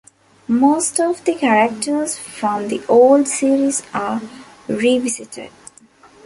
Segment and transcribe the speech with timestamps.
[0.47, 4.19] Most of the characters from the old series are
[4.67, 5.51] revisited.